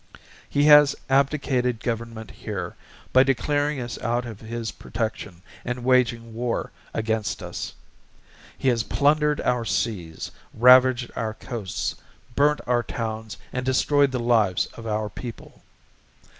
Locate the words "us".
3.79-3.99, 7.43-7.73